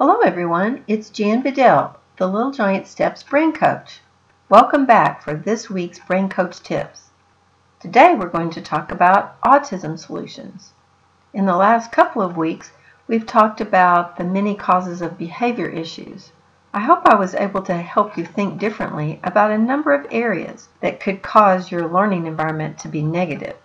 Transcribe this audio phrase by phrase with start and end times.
[0.00, 3.98] Hello everyone, it's Jan Bedell, the Little Giant Steps Brain Coach.
[4.48, 7.10] Welcome back for this week's Brain Coach Tips.
[7.80, 10.72] Today we're going to talk about autism solutions.
[11.34, 12.70] In the last couple of weeks,
[13.08, 16.30] we've talked about the many causes of behavior issues.
[16.72, 20.68] I hope I was able to help you think differently about a number of areas
[20.80, 23.56] that could cause your learning environment to be negative.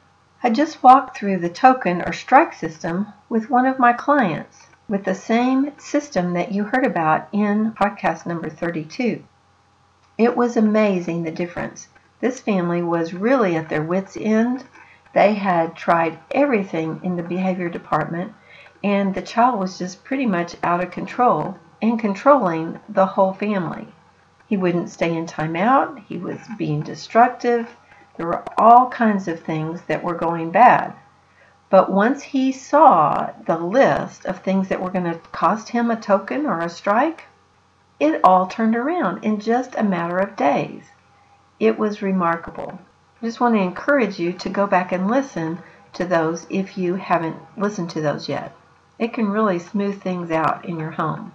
[0.41, 5.05] I just walked through the token or strike system with one of my clients with
[5.05, 9.23] the same system that you heard about in podcast number 32.
[10.17, 11.87] It was amazing the difference.
[12.19, 14.65] This family was really at their wits' end.
[15.13, 18.33] They had tried everything in the behavior department,
[18.83, 23.87] and the child was just pretty much out of control and controlling the whole family.
[24.47, 27.75] He wouldn't stay in timeout, he was being destructive.
[28.17, 30.93] There were all kinds of things that were going bad.
[31.73, 35.95] But once he saw the list of things that were going to cost him a
[35.95, 37.23] token or a strike,
[37.99, 40.83] it all turned around in just a matter of days.
[41.59, 42.77] It was remarkable.
[43.19, 46.93] I just want to encourage you to go back and listen to those if you
[46.93, 48.55] haven't listened to those yet.
[48.99, 51.31] It can really smooth things out in your home.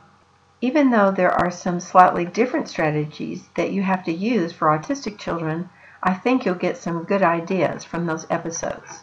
[0.61, 5.19] Even though there are some slightly different strategies that you have to use for autistic
[5.19, 5.69] children,
[6.01, 9.03] I think you'll get some good ideas from those episodes.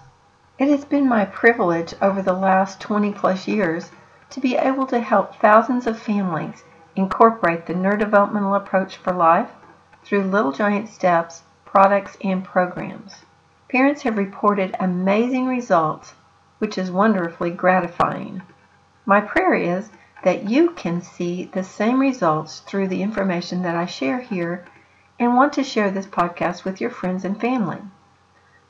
[0.57, 3.91] It has been my privilege over the last 20 plus years
[4.29, 6.63] to be able to help thousands of families
[6.95, 9.49] incorporate the neurodevelopmental approach for life
[10.05, 13.25] through Little Giant Steps products and programs.
[13.67, 16.13] Parents have reported amazing results,
[16.59, 18.41] which is wonderfully gratifying.
[19.05, 19.89] My prayer is
[20.23, 24.63] that you can see the same results through the information that I share here
[25.19, 27.81] and want to share this podcast with your friends and family.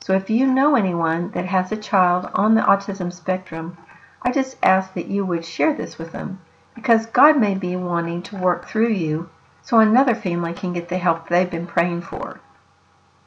[0.00, 3.76] So if you know anyone that has a child on the autism spectrum,
[4.22, 6.40] I just ask that you would share this with them
[6.74, 9.30] because God may be wanting to work through you
[9.62, 12.40] so another family can get the help they've been praying for.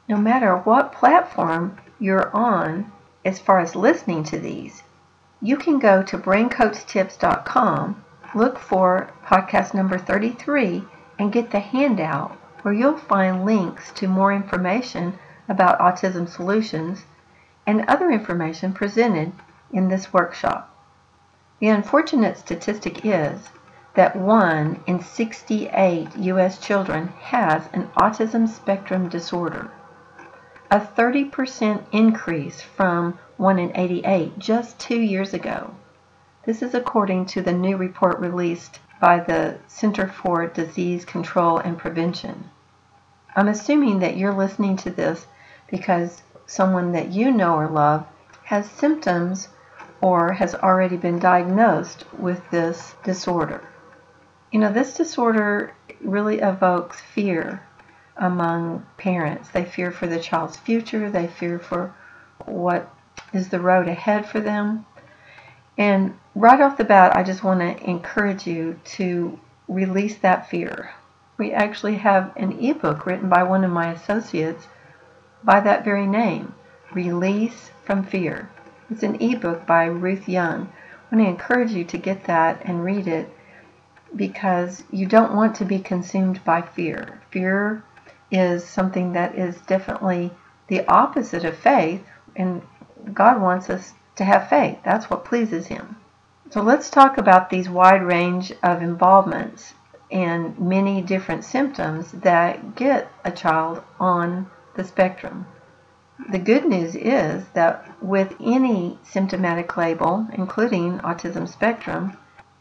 [0.08, 2.92] No matter what platform you're on
[3.24, 4.82] as far as listening to these,
[5.42, 8.04] you can go to braincoachtips.com
[8.34, 10.84] look for podcast number 33
[11.18, 12.30] and get the handout
[12.62, 15.18] where you'll find links to more information
[15.50, 17.04] about autism solutions
[17.66, 19.32] and other information presented
[19.72, 20.72] in this workshop.
[21.58, 23.50] The unfortunate statistic is
[23.94, 26.58] that 1 in 68 U.S.
[26.58, 29.70] children has an autism spectrum disorder,
[30.70, 35.74] a 30% increase from 1 in 88 just two years ago.
[36.44, 41.76] This is according to the new report released by the Center for Disease Control and
[41.76, 42.48] Prevention.
[43.34, 45.26] I'm assuming that you're listening to this
[45.70, 48.06] because someone that you know or love
[48.44, 49.48] has symptoms
[50.00, 53.62] or has already been diagnosed with this disorder.
[54.50, 57.62] You know, this disorder really evokes fear
[58.16, 59.50] among parents.
[59.50, 61.94] They fear for the child's future, they fear for
[62.46, 62.92] what
[63.32, 64.86] is the road ahead for them.
[65.78, 69.38] And right off the bat, I just want to encourage you to
[69.68, 70.90] release that fear.
[71.38, 74.66] We actually have an ebook written by one of my associates
[75.42, 76.54] by that very name,
[76.92, 78.50] Release from Fear.
[78.90, 80.72] It's an ebook by Ruth Young.
[81.10, 83.28] I want to encourage you to get that and read it
[84.14, 87.20] because you don't want to be consumed by fear.
[87.30, 87.82] Fear
[88.30, 90.32] is something that is definitely
[90.68, 92.04] the opposite of faith,
[92.36, 92.62] and
[93.12, 94.78] God wants us to have faith.
[94.84, 95.96] That's what pleases Him.
[96.50, 99.74] So let's talk about these wide range of involvements
[100.10, 104.50] and many different symptoms that get a child on
[104.80, 105.44] the spectrum.
[106.30, 112.16] The good news is that with any symptomatic label, including autism spectrum,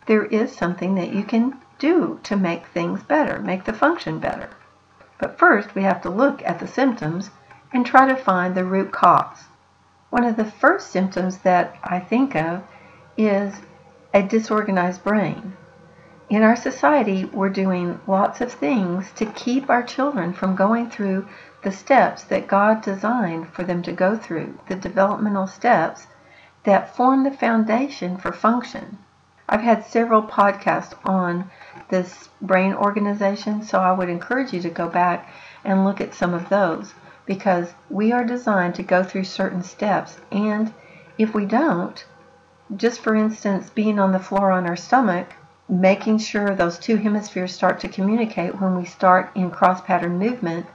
[0.05, 4.49] there is something that you can do to make things better, make the function better.
[5.17, 7.31] But first, we have to look at the symptoms
[7.71, 9.45] and try to find the root cause.
[10.09, 12.63] One of the first symptoms that I think of
[13.15, 13.53] is
[14.13, 15.53] a disorganized brain.
[16.29, 21.25] In our society, we're doing lots of things to keep our children from going through
[21.61, 26.07] the steps that God designed for them to go through, the developmental steps
[26.63, 28.97] that form the foundation for function.
[29.47, 31.49] I've had several podcasts on
[31.89, 35.27] this brain organization, so I would encourage you to go back
[35.65, 36.93] and look at some of those
[37.25, 40.19] because we are designed to go through certain steps.
[40.31, 40.73] And
[41.17, 42.05] if we don't,
[42.75, 45.33] just for instance, being on the floor on our stomach,
[45.67, 50.65] making sure those two hemispheres start to communicate when we start in cross pattern movement.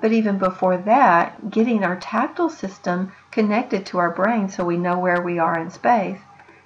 [0.00, 4.98] But even before that, getting our tactile system connected to our brain so we know
[4.98, 6.20] where we are in space,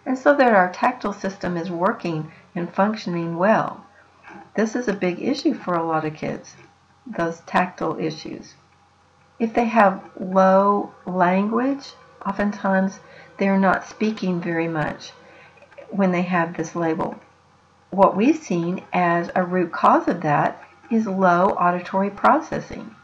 [0.06, 3.84] and so that our tactile system is working and functioning well.
[4.54, 6.54] This is a big issue for a lot of kids,
[7.06, 8.54] those tactile issues.
[9.40, 11.92] If they have low language,
[12.24, 13.00] oftentimes
[13.38, 15.10] they're not speaking very much
[15.90, 17.16] when they have this label.
[17.90, 22.94] What we've seen as a root cause of that is low auditory processing.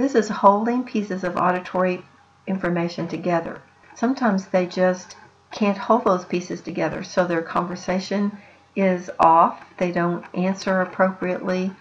[0.00, 2.02] This is holding pieces of auditory
[2.46, 3.60] information together.
[3.94, 5.14] Sometimes they just
[5.50, 8.38] can't hold those pieces together, so their conversation
[8.74, 11.72] is off, they don't answer appropriately,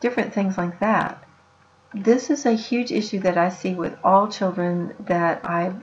[0.00, 1.22] different things like that.
[1.92, 5.82] This is a huge issue that I see with all children that I've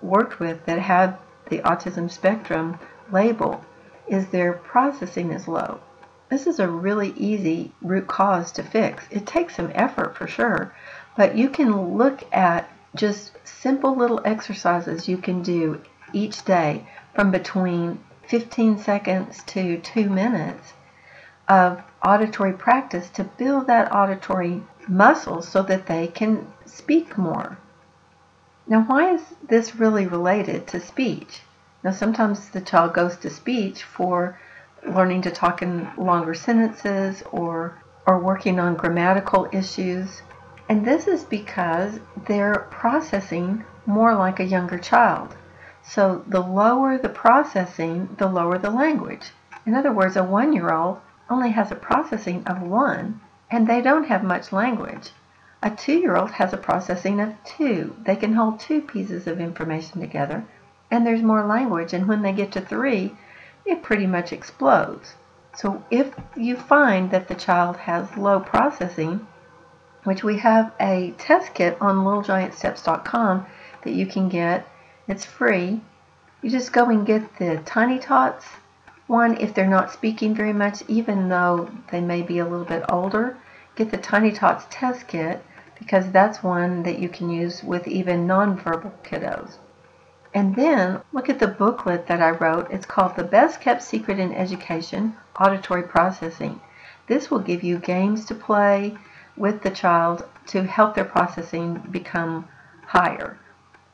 [0.00, 1.18] worked with that have
[1.50, 2.78] the autism spectrum
[3.10, 3.62] label
[4.08, 5.78] is their processing is low.
[6.30, 9.04] This is a really easy root cause to fix.
[9.10, 10.74] It takes some effort for sure,
[11.16, 15.80] but you can look at just simple little exercises you can do
[16.12, 17.98] each day from between
[18.28, 20.74] 15 seconds to two minutes
[21.48, 27.58] of auditory practice to build that auditory muscle so that they can speak more.
[28.66, 31.40] Now, why is this really related to speech?
[31.82, 34.38] Now, sometimes the child goes to speech for
[34.86, 40.22] learning to talk in longer sentences or, or working on grammatical issues.
[40.72, 45.36] And this is because they're processing more like a younger child.
[45.82, 49.32] So the lower the processing, the lower the language.
[49.66, 53.20] In other words, a one year old only has a processing of one,
[53.50, 55.10] and they don't have much language.
[55.62, 57.94] A two year old has a processing of two.
[58.06, 60.42] They can hold two pieces of information together,
[60.90, 61.92] and there's more language.
[61.92, 63.14] And when they get to three,
[63.66, 65.16] it pretty much explodes.
[65.54, 69.26] So if you find that the child has low processing,
[70.04, 73.46] which we have a test kit on littlegiantsteps.com
[73.84, 74.66] that you can get,
[75.08, 75.80] it's free.
[76.40, 78.46] You just go and get the Tiny Tots
[79.06, 82.84] one if they're not speaking very much, even though they may be a little bit
[82.88, 83.36] older.
[83.76, 85.44] Get the Tiny Tots test kit
[85.78, 89.58] because that's one that you can use with even nonverbal kiddos.
[90.34, 92.70] And then look at the booklet that I wrote.
[92.70, 96.60] It's called The Best Kept Secret in Education Auditory Processing.
[97.06, 98.96] This will give you games to play
[99.36, 102.46] with the child to help their processing become
[102.86, 103.38] higher.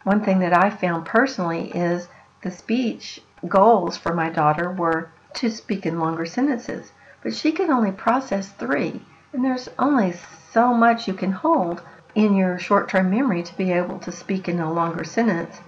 [0.05, 2.09] One thing that I found personally is
[2.43, 6.93] the speech goals for my daughter were to speak in longer sentences,
[7.23, 9.01] but she could only process three,
[9.33, 10.15] and there's only
[10.53, 11.83] so much you can hold
[12.15, 15.61] in your short term memory to be able to speak in a longer sentence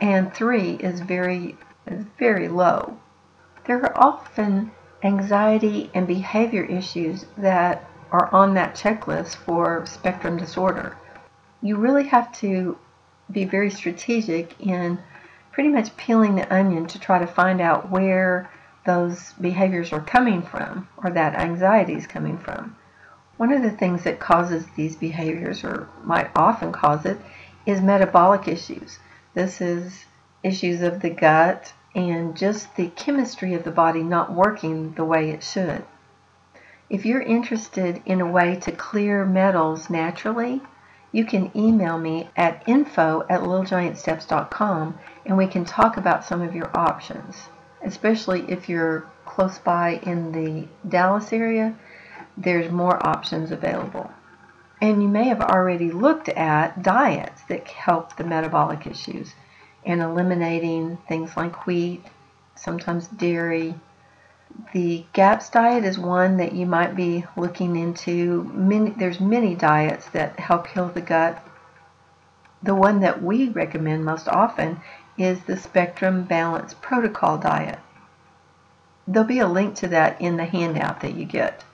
[0.00, 1.56] and three is very,
[2.18, 2.96] very low.
[3.66, 4.70] There are often
[5.02, 10.96] anxiety and behavior issues that are on that checklist for spectrum disorder.
[11.62, 12.78] You really have to
[13.30, 14.98] be very strategic in
[15.52, 18.50] pretty much peeling the onion to try to find out where
[18.86, 22.76] those behaviors are coming from or that anxiety is coming from.
[23.36, 27.18] One of the things that causes these behaviors, or might often cause it,
[27.64, 28.98] is metabolic issues.
[29.34, 30.04] This is
[30.42, 35.30] issues of the gut and just the chemistry of the body not working the way
[35.30, 35.84] it should.
[36.90, 40.60] If you're interested in a way to clear metals naturally,
[41.12, 46.54] you can email me at info at littlegiantsteps.com and we can talk about some of
[46.54, 47.48] your options,
[47.84, 51.76] especially if you're close by in the Dallas area,
[52.36, 54.10] there's more options available.
[54.80, 59.34] And you may have already looked at diets that help the metabolic issues
[59.84, 62.04] and eliminating things like wheat,
[62.56, 63.74] sometimes dairy.
[64.72, 68.44] The GAPS diet is one that you might be looking into.
[68.54, 71.42] Many, there's many diets that help heal the gut.
[72.62, 74.80] The one that we recommend most often
[75.16, 77.78] is the Spectrum Balance Protocol diet.
[79.06, 81.64] There'll be a link to that in the handout that you get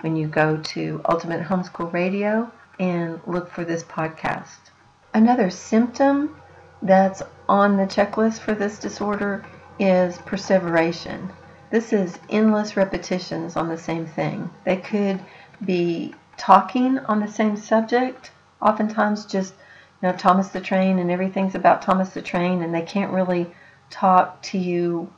[0.00, 4.70] when you go to Ultimate Homeschool Radio and look for this podcast.
[5.12, 6.36] Another symptom
[6.82, 9.44] that's on the checklist for this disorder
[9.78, 11.30] is perseveration.
[11.74, 14.48] This is endless repetitions on the same thing.
[14.64, 15.18] They could
[15.64, 18.30] be talking on the same subject,
[18.62, 19.54] oftentimes just
[20.00, 23.50] you know Thomas the Train and everything's about Thomas the Train and they can't really
[23.90, 25.12] talk to you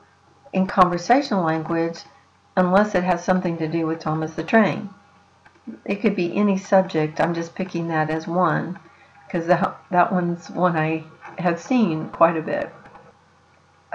[0.54, 1.98] in conversational language
[2.56, 4.88] unless it has something to do with Thomas the Train.
[5.84, 7.20] It could be any subject.
[7.20, 8.78] I'm just picking that as one
[9.26, 11.04] because that, that one's one I
[11.36, 12.72] have seen quite a bit.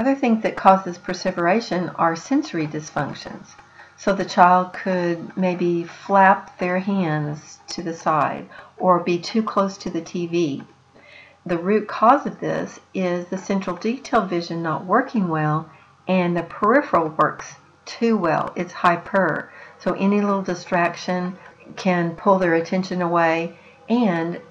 [0.02, 3.50] Other things that causes perseveration are sensory dysfunctions.
[3.98, 9.78] So the child could maybe flap their hands to the side or be too close
[9.78, 10.66] to the TV.
[11.46, 15.70] The root cause of this is the central detail vision not working well
[16.08, 18.54] and the peripheral works too well.
[18.56, 19.52] It's hyper.
[19.78, 21.38] So any little distraction
[21.76, 23.56] can pull their attention away.
[23.88, 24.42] And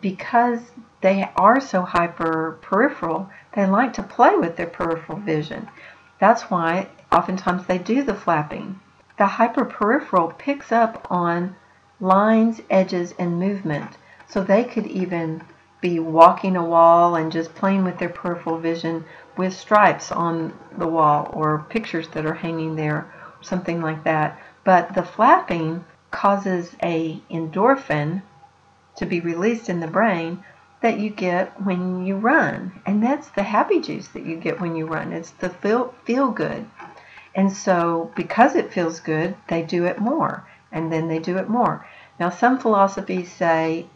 [0.00, 0.60] because
[1.00, 5.68] they are so hyper peripheral, they like to play with their peripheral vision.
[6.18, 8.80] That's why oftentimes they do the flapping.
[9.16, 11.56] The hyperperipheral picks up on
[12.00, 13.96] lines, edges, and movement.
[14.28, 15.42] So they could even
[15.80, 19.04] be walking a wall and just playing with their peripheral vision
[19.36, 24.38] with stripes on the wall or pictures that are hanging there, something like that.
[24.64, 28.22] But the flapping causes a endorphin
[28.96, 30.44] to be released in the brain
[30.82, 32.80] that you get when you run.
[32.86, 35.12] And that's the happy juice that you get when you run.
[35.12, 36.66] It's the feel, feel good.
[37.34, 41.48] And so because it feels good, they do it more and then they do it
[41.48, 41.86] more.
[42.18, 43.86] Now some philosophies say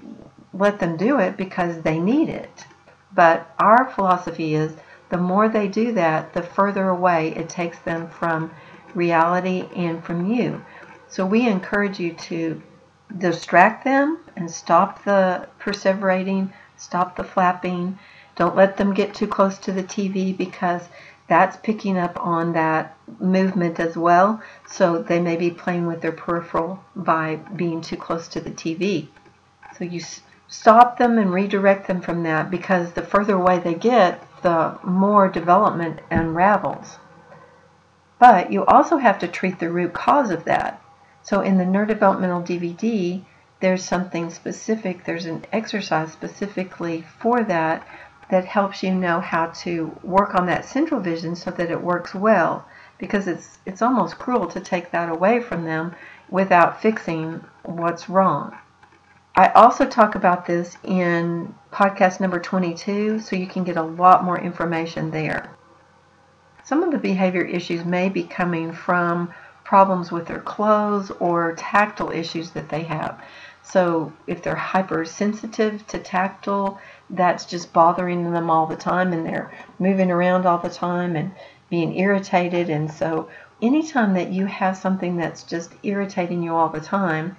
[0.52, 2.64] let them do it because they need it.
[3.12, 4.72] But our philosophy is
[5.10, 8.50] the more they do that, the further away it takes them from
[8.94, 10.64] reality and from you.
[11.08, 12.62] So we encourage you to
[13.18, 16.52] distract them and stop the perseverating,
[16.84, 17.98] stop the flapping.
[18.36, 20.82] Don't let them get too close to the TV because
[21.26, 24.42] that's picking up on that movement as well.
[24.68, 29.08] So they may be playing with their peripheral by being too close to the TV.
[29.78, 30.00] So you
[30.48, 35.28] stop them and redirect them from that because the further away they get, the more
[35.28, 36.98] development unravels.
[38.18, 40.80] But you also have to treat the root cause of that.
[41.22, 43.24] So in the neurodevelopmental DVD,
[43.64, 47.88] there's something specific, there's an exercise specifically for that
[48.28, 52.14] that helps you know how to work on that central vision so that it works
[52.14, 52.66] well
[52.98, 55.94] because it's it's almost cruel to take that away from them
[56.28, 58.54] without fixing what's wrong.
[59.34, 64.24] I also talk about this in podcast number 22 so you can get a lot
[64.24, 65.48] more information there.
[66.64, 69.32] Some of the behavior issues may be coming from
[69.64, 73.18] problems with their clothes or tactile issues that they have.
[73.66, 76.78] So if they're hypersensitive to tactile,
[77.08, 81.32] that's just bothering them all the time and they're moving around all the time and
[81.70, 82.68] being irritated.
[82.68, 83.28] And so
[83.62, 87.36] anytime that you have something that's just irritating you all the time,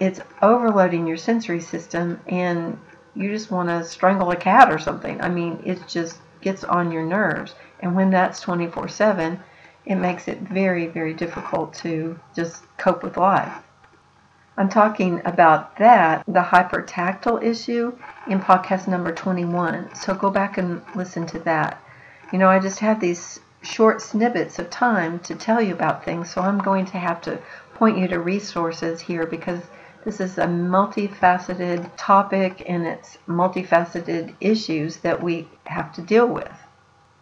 [0.00, 2.78] it's overloading your sensory system and
[3.14, 5.20] you just want to strangle a cat or something.
[5.20, 7.54] I mean, it just gets on your nerves.
[7.80, 9.38] And when that's 24 7,
[9.84, 13.62] it makes it very, very difficult to just cope with life.
[14.58, 17.92] I'm talking about that, the hypertactile issue,
[18.26, 19.94] in podcast number 21.
[19.94, 21.82] So go back and listen to that.
[22.32, 26.30] You know, I just have these short snippets of time to tell you about things,
[26.30, 27.38] so I'm going to have to
[27.74, 29.60] point you to resources here because
[30.06, 36.56] this is a multifaceted topic and it's multifaceted issues that we have to deal with.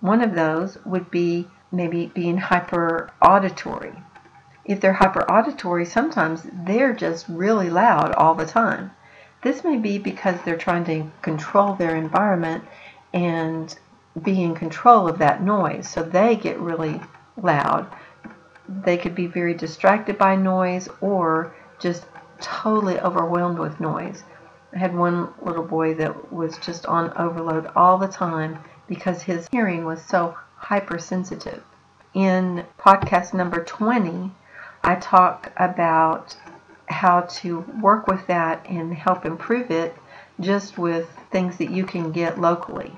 [0.01, 3.95] One of those would be maybe being hyper auditory
[4.65, 8.91] if they're hyperauditory, sometimes they're just really loud all the time.
[9.43, 12.65] This may be because they're trying to control their environment
[13.13, 13.77] and
[14.23, 17.01] be in control of that noise, so they get really
[17.37, 17.87] loud.
[18.69, 22.07] They could be very distracted by noise or just
[22.41, 24.25] totally overwhelmed with noise.
[24.75, 29.47] I had one little boy that was just on overload all the time because his
[29.53, 31.63] hearing was so hypersensitive.
[32.15, 34.33] In podcast number 20,
[34.87, 36.37] I talk about
[36.87, 39.97] how to work with that and help improve it
[40.39, 42.93] just with things that you can get locally.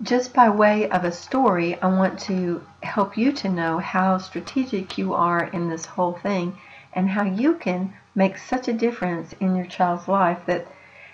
[0.00, 4.96] Just by way of a story, I want to help you to know how strategic
[4.96, 6.56] you are in this whole thing
[6.94, 10.66] and how you can make such a difference in your child's life that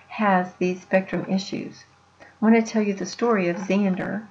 [0.06, 1.84] has these spectrum issues.
[2.20, 4.26] I want to tell you the story of Xander,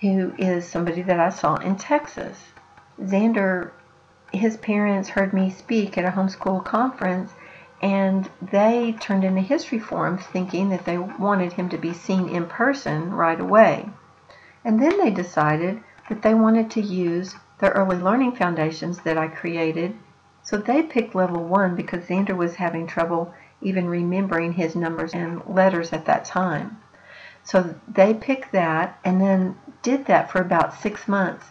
[0.00, 2.46] who is somebody that I saw in Texas.
[3.00, 3.70] Xander
[4.32, 7.32] his parents heard me speak at a homeschool conference
[7.82, 12.28] and they turned in a history form thinking that they wanted him to be seen
[12.28, 13.88] in person right away.
[14.64, 19.28] And then they decided that they wanted to use the early learning foundations that I
[19.28, 19.96] created.
[20.42, 25.42] So they picked level one because Xander was having trouble even remembering his numbers and
[25.46, 26.78] letters at that time.
[27.42, 31.46] So they picked that and then did that for about six months.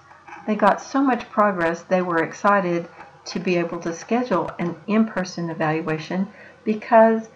[0.48, 2.88] They got so much progress, they were excited
[3.26, 6.28] to be able to schedule an in person evaluation
[6.64, 7.30] because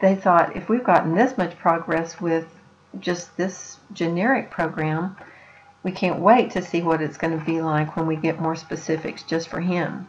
[0.00, 2.46] they thought if we've gotten this much progress with
[2.98, 5.16] just this generic program,
[5.82, 8.56] we can't wait to see what it's going to be like when we get more
[8.56, 10.08] specifics just for him.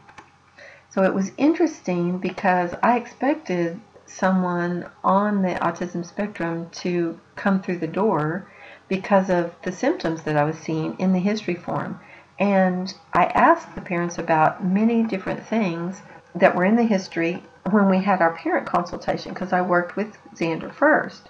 [0.90, 7.80] So it was interesting because I expected someone on the autism spectrum to come through
[7.80, 8.50] the door
[8.88, 12.00] because of the symptoms that I was seeing in the history form.
[12.38, 16.02] And I asked the parents about many different things
[16.34, 20.18] that were in the history when we had our parent consultation because I worked with
[20.36, 21.30] Xander first.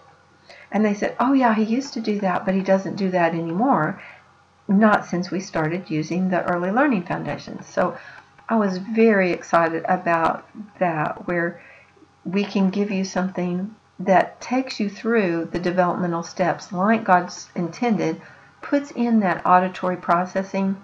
[0.71, 3.33] And they said, oh, yeah, he used to do that, but he doesn't do that
[3.33, 4.01] anymore.
[4.67, 7.61] Not since we started using the Early Learning Foundation.
[7.63, 7.97] So
[8.49, 10.47] I was very excited about
[10.79, 11.61] that, where
[12.23, 18.21] we can give you something that takes you through the developmental steps like God's intended,
[18.61, 20.75] puts in that auditory processing,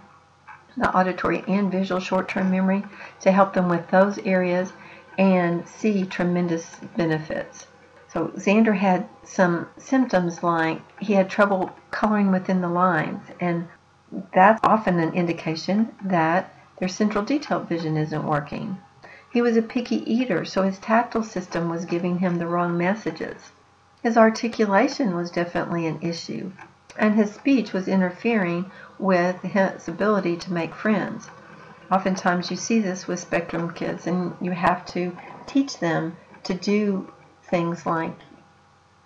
[0.78, 2.84] the auditory and visual short term memory
[3.22, 4.74] to help them with those areas
[5.18, 7.68] and see tremendous benefits.
[8.08, 13.68] So Xander had some symptoms like he had trouble coloring within the lines, and
[14.34, 18.78] that's often an indication that their central detail vision isn't working.
[19.32, 23.54] He was a picky eater, so his tactile system was giving him the wrong messages.
[24.04, 26.52] His articulation was definitely an issue,
[26.98, 31.30] and his speech was interfering with his ability to make friends.
[31.92, 37.12] Oftentimes, you see this with spectrum kids, and you have to teach them to do
[37.44, 38.14] things like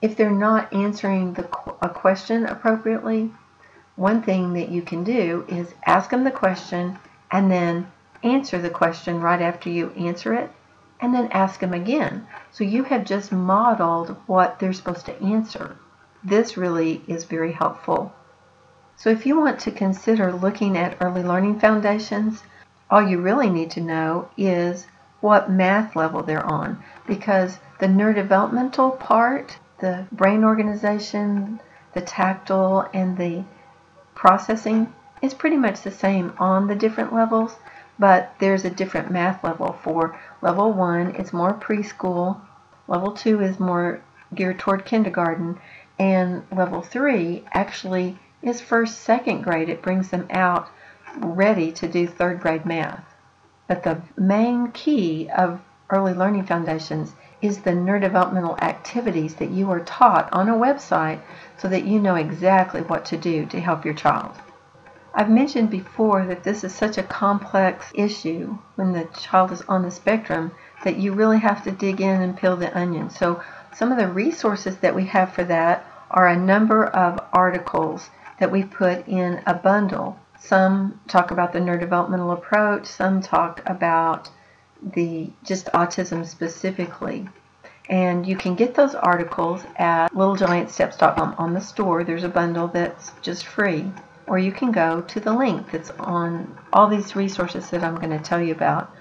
[0.06, 1.48] if they're not answering the,
[1.82, 3.32] a question appropriately,
[3.96, 7.00] one thing that you can do is ask them the question
[7.32, 7.92] and then
[8.24, 10.52] answer the question right after you answer it
[11.02, 12.28] and then ask them again.
[12.52, 15.76] So you have just modeled what they're supposed to answer.
[16.26, 18.12] This really is very helpful.
[18.98, 22.44] So if you want to consider looking at early learning foundations,
[22.90, 24.88] all you really need to know is
[25.22, 31.62] what math level they're on because the neurodevelopmental part, the brain organization,
[31.94, 33.44] the tactile, and the
[34.16, 37.58] processing is pretty much the same on the different levels
[37.98, 39.78] but there's a different math level.
[39.82, 42.42] For level one, it's more preschool.
[42.88, 44.02] Level two is more
[44.34, 45.60] geared toward kindergarten.
[45.98, 49.70] And level three actually is first, second grade.
[49.70, 50.70] It brings them out
[51.18, 53.16] ready to do third grade math.
[53.68, 59.80] But the main key of early learning foundations is the neurodevelopmental activities that you are
[59.82, 61.22] taught on a website
[61.58, 64.32] so that you know exactly what to do to help your child.
[65.14, 69.84] I've mentioned before that this is such a complex issue when the child is on
[69.84, 70.52] the spectrum
[70.84, 73.10] that you really have to dig in and peel the onion.
[73.10, 73.42] So
[73.76, 78.10] some of the resources that we have for that are a number of articles
[78.40, 80.18] that we put in a bundle.
[80.40, 84.30] Some talk about the neurodevelopmental approach, some talk about
[84.82, 87.28] the just autism specifically.
[87.90, 92.04] And you can get those articles at littlegiantsteps.com on the store.
[92.04, 93.92] There's a bundle that's just free
[94.28, 98.10] or you can go to the link that's on all these resources that I'm going
[98.10, 98.92] to tell you about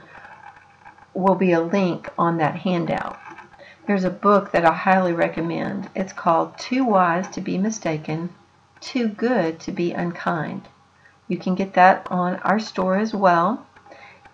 [1.15, 3.19] will be a link on that handout.
[3.87, 5.91] There's a book that I highly recommend.
[5.95, 8.31] It's called Too Wise to Be Mistaken,
[8.81, 10.69] Too Good to Be Unkind.
[11.29, 13.67] You can get that on our store as well.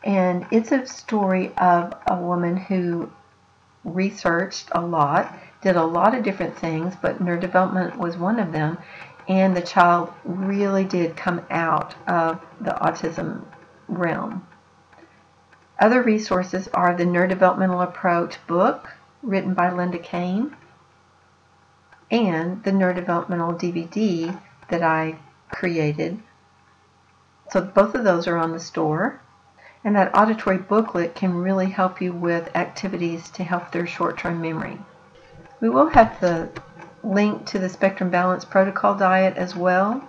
[0.04, 3.10] And it's a story of a woman who
[3.84, 8.78] researched a lot, did a lot of different things, but neurodevelopment was one of them
[9.28, 13.44] and the child really did come out of the autism
[13.88, 14.46] realm.
[15.78, 18.90] Other resources are the Neurodevelopmental Approach book
[19.22, 20.56] written by Linda Kane
[22.11, 25.18] and the Neurodevelopmental DVD that I
[25.50, 26.20] created.
[27.50, 29.20] So both of those are on the store.
[29.83, 34.78] And that auditory booklet can really help you with activities to help their short-term memory.
[35.61, 36.50] We will have the
[37.02, 40.06] link to the Spectrum Balance Protocol diet as well.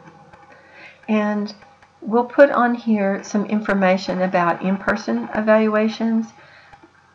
[1.08, 1.54] And
[2.02, 6.28] we'll put on here some information about in-person evaluations.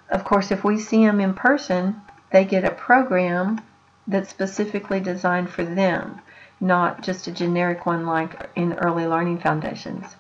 [0.09, 3.61] Of course, if we see them in person, they get a program
[4.07, 6.21] that's specifically designed for them,
[6.61, 10.17] not just a generic one like in early learning foundations.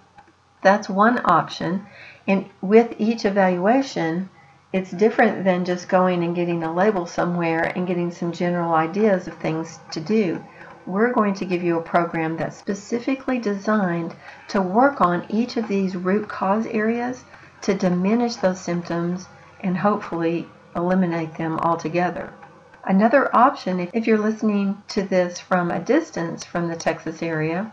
[0.63, 1.87] That's one option.
[2.27, 4.29] And with each evaluation,
[4.73, 9.29] it's different than just going and getting a label somewhere and getting some general ideas
[9.29, 10.45] of things to do.
[10.85, 14.17] We're going to give you a program that's specifically designed
[14.49, 17.25] to work on each of these root cause areas
[17.63, 19.29] to diminish those symptoms
[19.61, 22.33] and hopefully eliminate them altogether.
[22.85, 27.73] Another option, if you're listening to this from a distance from the Texas area,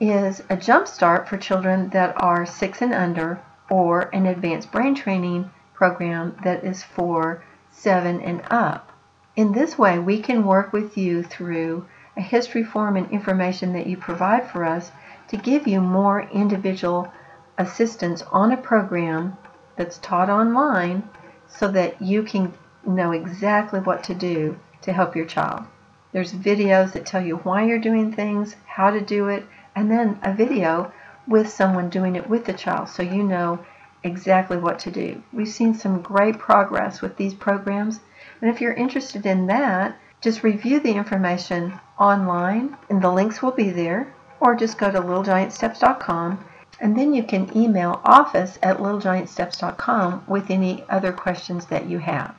[0.00, 4.94] is a jump start for children that are six and under or an advanced brain
[4.94, 8.90] training program that is for 7 and up.
[9.36, 13.86] In this way, we can work with you through a history form and information that
[13.86, 14.90] you provide for us
[15.28, 17.12] to give you more individual
[17.56, 19.36] assistance on a program
[19.78, 21.08] that's taught online
[21.48, 22.52] so that you can
[22.84, 25.64] know exactly what to do to help your child.
[26.12, 30.18] There's videos that tell you why you're doing things, how to do it, and then
[30.22, 30.92] a video
[31.26, 33.58] with someone doing it with the child so you know
[34.02, 35.22] exactly what to do.
[35.32, 38.00] We've seen some great progress with these programs,
[38.40, 43.52] and if you're interested in that, just review the information online, and the links will
[43.52, 46.44] be there, or just go to littlegiantsteps.com,
[46.80, 52.34] and then you can email office at littlegiantsteps.com with any other questions that you have.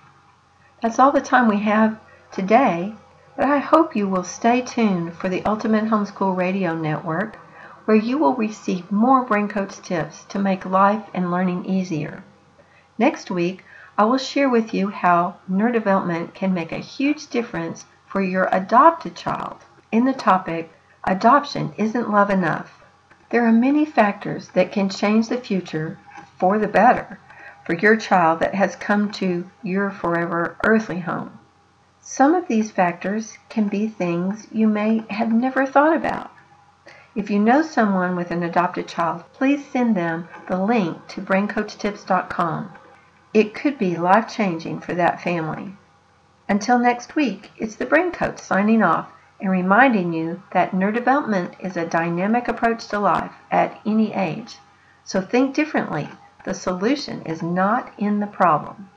[0.81, 1.99] That's all the time we have
[2.31, 2.93] today,
[3.35, 7.37] but I hope you will stay tuned for the Ultimate Homeschool Radio Network
[7.89, 12.23] where you will receive more Brain Coach tips to make life and learning easier.
[12.99, 13.65] Next week,
[13.97, 19.15] I will share with you how neurodevelopment can make a huge difference for your adopted
[19.15, 19.57] child
[19.91, 20.71] in the topic
[21.03, 22.78] Adoption Isn't Love Enough.
[23.29, 25.99] There are many factors that can change the future
[26.39, 27.19] for the better
[27.63, 31.37] for your child that has come to your forever earthly home.
[32.01, 36.31] Some of these factors can be things you may have never thought about.
[37.13, 42.71] If you know someone with an adopted child, please send them the link to braincoachtips.com.
[43.35, 45.75] It could be life changing for that family.
[46.47, 49.11] Until next week, it's the Brain Coach signing off
[49.41, 54.57] and reminding you that neurodevelopment is a dynamic approach to life at any age.
[55.03, 56.09] So think differently.
[56.45, 58.89] The solution is not in the problem.